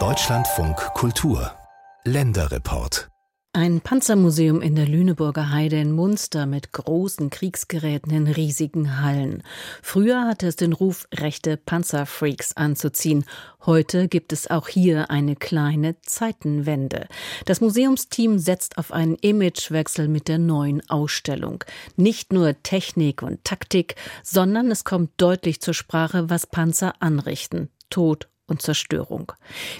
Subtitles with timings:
[0.00, 1.52] Deutschlandfunk Kultur
[2.04, 3.08] Länderreport
[3.56, 9.44] ein Panzermuseum in der Lüneburger Heide in Munster mit großen Kriegsgeräten in riesigen Hallen.
[9.80, 13.24] Früher hatte es den Ruf, rechte Panzerfreaks anzuziehen.
[13.64, 17.06] Heute gibt es auch hier eine kleine Zeitenwende.
[17.44, 21.62] Das Museumsteam setzt auf einen Imagewechsel mit der neuen Ausstellung.
[21.94, 27.70] Nicht nur Technik und Taktik, sondern es kommt deutlich zur Sprache, was Panzer anrichten.
[27.94, 29.32] Tod und Zerstörung.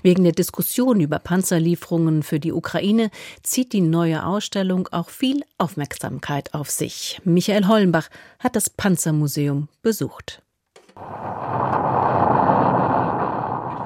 [0.02, 3.10] Wegen der Diskussion über Panzerlieferungen für die Ukraine
[3.42, 7.20] zieht die neue Ausstellung auch viel Aufmerksamkeit auf sich.
[7.24, 8.08] Michael Hollenbach
[8.38, 10.42] hat das Panzermuseum besucht.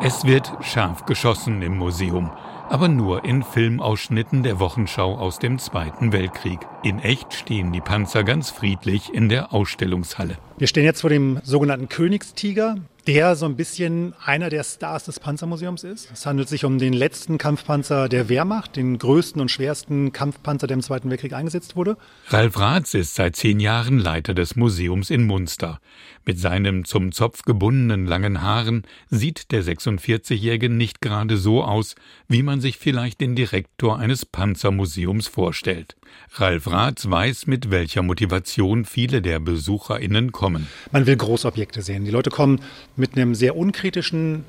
[0.02, 2.30] Es wird scharf geschossen im Museum
[2.70, 6.60] aber nur in Filmausschnitten der Wochenschau aus dem Zweiten Weltkrieg.
[6.82, 10.36] In echt stehen die Panzer ganz friedlich in der Ausstellungshalle.
[10.58, 12.76] Wir stehen jetzt vor dem sogenannten Königstiger,
[13.08, 16.10] der so ein bisschen einer der Stars des Panzermuseums ist.
[16.12, 20.74] Es handelt sich um den letzten Kampfpanzer der Wehrmacht, den größten und schwersten Kampfpanzer, der
[20.74, 21.96] im Zweiten Weltkrieg eingesetzt wurde.
[22.26, 25.80] Ralf Ratz ist seit zehn Jahren Leiter des Museums in Munster.
[26.26, 31.94] Mit seinem zum Zopf gebundenen langen Haaren sieht der 46-Jährige nicht gerade so aus,
[32.28, 35.96] wie man sich vielleicht den Direktor eines Panzermuseums vorstellt.
[36.34, 40.66] Ralf Ratz weiß, mit welcher Motivation viele der BesucherInnen kommen.
[40.92, 42.04] Man will Großobjekte sehen.
[42.04, 42.60] Die Leute kommen
[42.96, 44.44] mit einem sehr unkritischen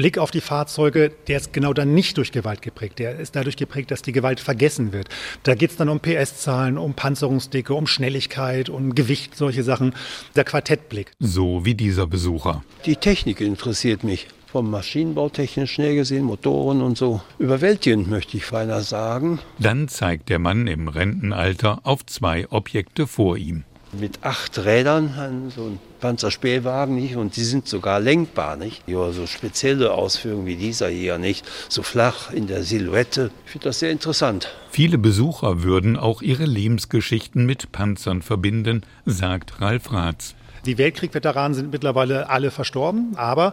[0.00, 2.98] Blick auf die Fahrzeuge, der ist genau dann nicht durch Gewalt geprägt.
[2.98, 5.10] Der ist dadurch geprägt, dass die Gewalt vergessen wird.
[5.42, 9.94] Da geht es dann um PS-Zahlen, um Panzerungsdicke, um Schnelligkeit, um Gewicht, solche Sachen.
[10.36, 11.12] Der Quartettblick.
[11.18, 12.64] So wie dieser Besucher.
[12.86, 14.28] Die Technik interessiert mich.
[14.52, 17.20] Vom Maschinenbau technisch schnell gesehen, Motoren und so.
[17.38, 19.38] Überwältigend möchte ich beinahe sagen.
[19.58, 25.64] Dann zeigt der Mann im Rentenalter auf zwei Objekte vor ihm mit acht Rädern, so
[25.64, 28.82] ein Panzerspähwagen nicht, und die sind sogar lenkbar, nicht?
[28.86, 33.30] Ja, so spezielle Ausführungen wie dieser hier nicht, so flach in der Silhouette.
[33.46, 34.48] Ich finde das sehr interessant.
[34.70, 40.34] Viele Besucher würden auch ihre Lebensgeschichten mit Panzern verbinden, sagt Ralf Ratz.
[40.66, 43.52] Die Weltkriegveteranen sind mittlerweile alle verstorben, aber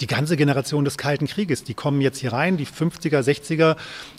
[0.00, 3.76] die ganze Generation des Kalten Krieges, die kommen jetzt hier rein, die 50er, 60er,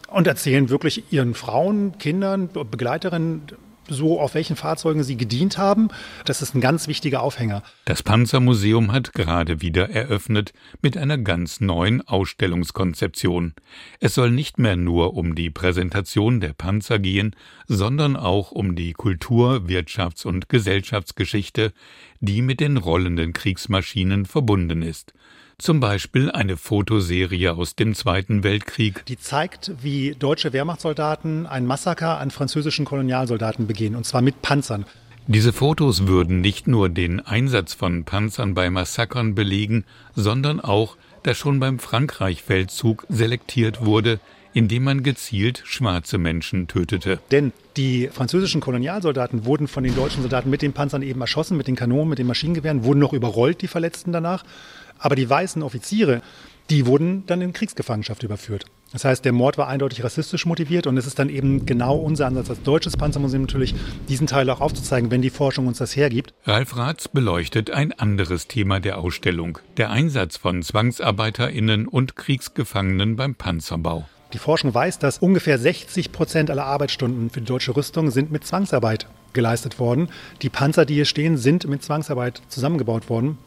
[0.07, 3.43] und erzählen wirklich ihren Frauen, Kindern, Begleiterinnen
[3.89, 5.89] so auf welchen Fahrzeugen sie gedient haben.
[6.25, 7.63] Das ist ein ganz wichtiger Aufhänger.
[7.85, 13.53] Das Panzermuseum hat gerade wieder eröffnet mit einer ganz neuen Ausstellungskonzeption.
[13.99, 17.35] Es soll nicht mehr nur um die Präsentation der Panzer gehen,
[17.67, 21.73] sondern auch um die Kultur-, Wirtschafts- und Gesellschaftsgeschichte,
[22.19, 25.13] die mit den rollenden Kriegsmaschinen verbunden ist.
[25.59, 29.05] Zum Beispiel eine Fotoserie aus dem Zweiten Weltkrieg.
[29.07, 34.85] Die zeigt, wie deutsche Wehrmachtssoldaten ein Massaker an französischen Kolonialsoldaten begehen, und zwar mit Panzern.
[35.27, 39.83] Diese Fotos würden nicht nur den Einsatz von Panzern bei Massakern belegen,
[40.15, 44.21] sondern auch, dass schon beim Frankreich-Feldzug selektiert wurde,
[44.53, 47.19] indem man gezielt schwarze Menschen tötete.
[47.31, 51.67] Denn die französischen Kolonialsoldaten wurden von den deutschen Soldaten mit den Panzern eben erschossen, mit
[51.67, 54.43] den Kanonen, mit den Maschinengewehren, wurden noch überrollt, die Verletzten danach.
[54.99, 56.21] Aber die weißen Offiziere,
[56.69, 58.65] die wurden dann in Kriegsgefangenschaft überführt.
[58.91, 62.25] Das heißt, der Mord war eindeutig rassistisch motiviert und es ist dann eben genau unser
[62.25, 63.75] Ansatz als deutsches Panzermuseum natürlich,
[64.07, 66.33] diesen Teil auch aufzuzeigen, wenn die Forschung uns das hergibt.
[66.45, 73.35] Ralf Ratz beleuchtet ein anderes Thema der Ausstellung, der Einsatz von ZwangsarbeiterInnen und Kriegsgefangenen beim
[73.35, 74.07] Panzerbau.
[74.33, 78.45] Die Forschung weiß, dass ungefähr 60 Prozent aller Arbeitsstunden für die deutsche Rüstung sind mit
[78.45, 80.09] Zwangsarbeit geleistet worden.
[80.41, 83.37] Die Panzer, die hier stehen, sind mit Zwangsarbeit zusammengebaut worden.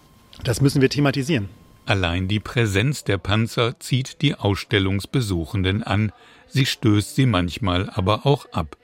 [0.44, 1.48] Das müssen wir thematisieren.
[1.84, 6.12] Allein die Präsenz der Panzer zieht die Ausstellungsbesuchenden an,
[6.48, 8.76] sie stößt sie manchmal aber auch ab.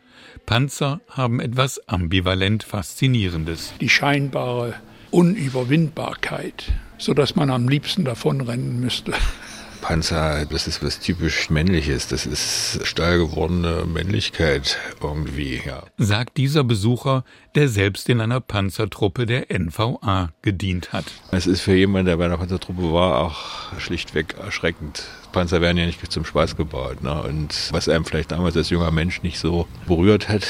[0.47, 3.75] Panzer haben etwas ambivalent Faszinierendes.
[3.81, 4.75] Die scheinbare
[5.10, 9.12] Unüberwindbarkeit, sodass man am liebsten davonrennen müsste.
[9.81, 12.09] Panzer, das ist was typisch Männliches.
[12.09, 15.83] Das ist steil gewordene Männlichkeit irgendwie, ja.
[15.97, 17.25] Sagt dieser Besucher,
[17.55, 21.06] der selbst in einer Panzertruppe der NVA gedient hat.
[21.31, 25.04] Es ist für jemanden, der bei einer Panzertruppe war, auch schlichtweg erschreckend.
[25.33, 27.03] Panzer werden ja nicht zum Spaß gebaut.
[27.03, 27.22] Ne?
[27.22, 30.47] Und was einem vielleicht damals als junger Mensch nicht so berührt hat,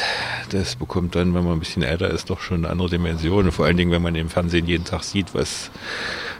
[0.50, 3.50] das bekommt dann, wenn man ein bisschen älter ist, doch schon eine andere Dimension.
[3.52, 5.70] vor allen Dingen, wenn man im Fernsehen jeden Tag sieht, was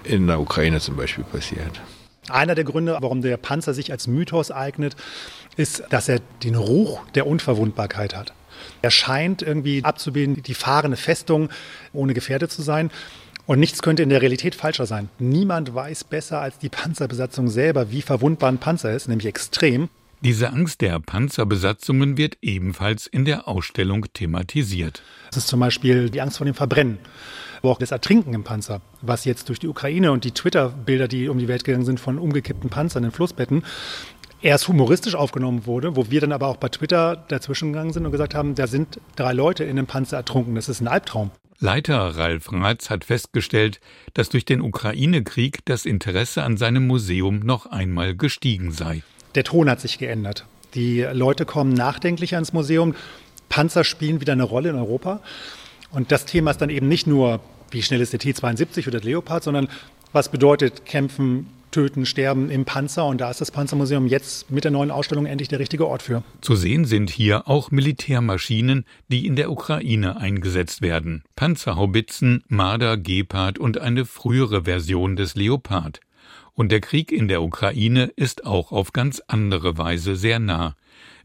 [0.04, 1.80] in der Ukraine zum Beispiel passiert.
[2.30, 4.96] Einer der Gründe, warum der Panzer sich als Mythos eignet,
[5.56, 8.32] ist, dass er den Ruch der Unverwundbarkeit hat.
[8.82, 11.48] Er scheint irgendwie abzubilden, die fahrende Festung,
[11.92, 12.90] ohne gefährdet zu sein.
[13.46, 15.08] Und nichts könnte in der Realität falscher sein.
[15.18, 19.88] Niemand weiß besser als die Panzerbesatzung selber, wie verwundbar ein Panzer ist, nämlich extrem.
[20.20, 25.02] Diese Angst der Panzerbesatzungen wird ebenfalls in der Ausstellung thematisiert.
[25.28, 26.98] Das ist zum Beispiel die Angst vor dem Verbrennen.
[27.58, 31.28] Aber auch das Ertrinken im Panzer, was jetzt durch die Ukraine und die Twitter-Bilder, die
[31.28, 33.64] um die Welt gegangen sind von umgekippten Panzern in Flussbetten,
[34.40, 38.12] erst humoristisch aufgenommen wurde, wo wir dann aber auch bei Twitter dazwischen gegangen sind und
[38.12, 40.54] gesagt haben, da sind drei Leute in einem Panzer ertrunken.
[40.54, 41.30] Das ist ein Albtraum.
[41.60, 43.80] Leiter Ralf Ratz hat festgestellt,
[44.14, 49.02] dass durch den Ukraine-Krieg das Interesse an seinem Museum noch einmal gestiegen sei.
[49.34, 50.46] Der Ton hat sich geändert.
[50.74, 52.94] Die Leute kommen nachdenklicher ins Museum.
[53.48, 55.20] Panzer spielen wieder eine Rolle in Europa.
[55.90, 57.40] Und das Thema ist dann eben nicht nur,
[57.70, 59.68] wie schnell ist der T-72 oder der Leopard, sondern
[60.12, 63.06] was bedeutet Kämpfen töten, sterben im Panzer.
[63.06, 66.22] Und da ist das Panzermuseum jetzt mit der neuen Ausstellung endlich der richtige Ort für.
[66.40, 71.22] Zu sehen sind hier auch Militärmaschinen, die in der Ukraine eingesetzt werden.
[71.36, 76.00] Panzerhaubitzen, Marder, Gepard und eine frühere Version des Leopard.
[76.54, 80.74] Und der Krieg in der Ukraine ist auch auf ganz andere Weise sehr nah.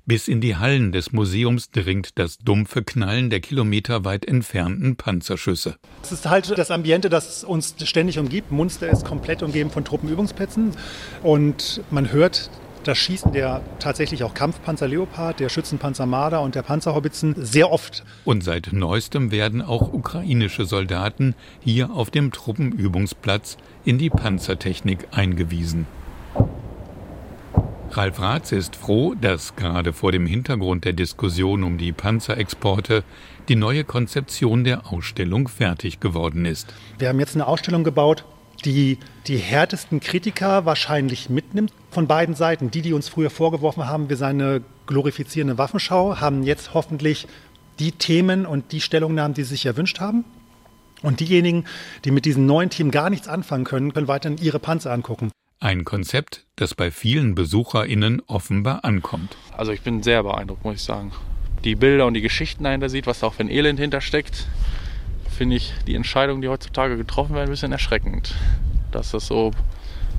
[0.05, 5.77] Bis in die Hallen des Museums dringt das dumpfe Knallen der kilometerweit entfernten Panzerschüsse.
[6.01, 8.51] Es ist halt das Ambiente, das uns ständig umgibt.
[8.51, 10.71] Munster ist komplett umgeben von Truppenübungsplätzen
[11.21, 12.49] und man hört
[12.83, 18.03] das Schießen der tatsächlich auch Kampfpanzer Leopard, der Schützenpanzer Marder und der Panzerhaubitzen sehr oft.
[18.25, 23.55] Und seit neuestem werden auch ukrainische Soldaten hier auf dem Truppenübungsplatz
[23.85, 25.87] in die Panzertechnik eingewiesen.
[27.95, 33.03] Ralf Ratz ist froh, dass gerade vor dem Hintergrund der Diskussion um die Panzerexporte
[33.49, 36.73] die neue Konzeption der Ausstellung fertig geworden ist.
[36.97, 38.25] Wir haben jetzt eine Ausstellung gebaut,
[38.65, 38.97] die
[39.27, 42.71] die härtesten Kritiker wahrscheinlich mitnimmt von beiden Seiten.
[42.71, 47.27] Die, die uns früher vorgeworfen haben, wir seien eine glorifizierende Waffenschau, haben jetzt hoffentlich
[47.79, 50.25] die Themen und die Stellungnahmen, die sie sich erwünscht haben.
[51.03, 51.65] Und diejenigen,
[52.05, 55.31] die mit diesem neuen Team gar nichts anfangen können, können weiterhin ihre Panzer angucken.
[55.63, 59.37] Ein Konzept, das bei vielen BesucherInnen offenbar ankommt.
[59.55, 61.13] Also ich bin sehr beeindruckt, muss ich sagen.
[61.63, 64.45] Die Bilder und die Geschichten dahinter sieht, was da auch für ein Elend hintersteckt,
[65.29, 68.35] finde ich die Entscheidungen, die heutzutage getroffen werden, ein bisschen erschreckend.
[68.91, 69.51] Dass das so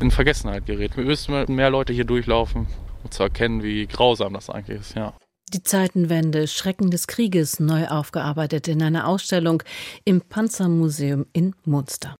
[0.01, 0.97] in Vergessenheit gerät.
[0.97, 2.67] Wir müssen mehr Leute hier durchlaufen,
[3.03, 5.13] um zu erkennen, wie grausam das eigentlich ist, ja.
[5.53, 9.63] Die Zeitenwende, Schrecken des Krieges neu aufgearbeitet in einer Ausstellung
[10.07, 12.17] im Panzermuseum in Munster.